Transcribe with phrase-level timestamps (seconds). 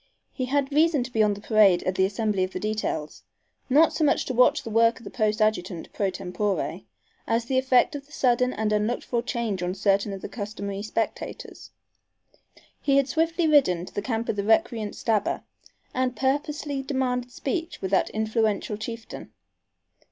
[0.33, 3.21] He had reason to be on the parade at the "assembly of the details,"
[3.69, 6.81] not so much to watch the work of the post adjutant pro tempore,
[7.27, 10.81] as the effect of the sudden and unlooked for change on certain of the customary
[10.81, 11.69] spectators.
[12.81, 15.43] He had swiftly ridden to the camp of the recreant Stabber
[15.93, 19.31] and purposely demanded speech with that influential chieftain.